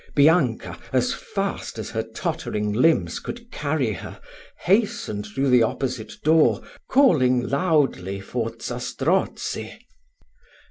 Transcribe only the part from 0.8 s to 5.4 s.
as fast as her tottering limbs could carry her, hastened